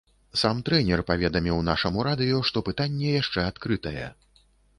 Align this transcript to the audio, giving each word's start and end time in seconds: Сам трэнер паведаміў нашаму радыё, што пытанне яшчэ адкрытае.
Сам 0.43 0.61
трэнер 0.69 1.03
паведаміў 1.09 1.61
нашаму 1.67 2.07
радыё, 2.09 2.41
што 2.49 2.65
пытанне 2.71 3.13
яшчэ 3.21 3.45
адкрытае. 3.53 4.09